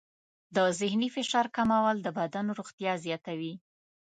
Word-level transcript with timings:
د 0.55 0.57
ذهني 0.79 1.09
فشار 1.15 1.45
کمول 1.57 1.97
د 2.01 2.07
بدن 2.19 2.45
روغتیا 2.57 2.93
زیاتوي. 3.05 3.53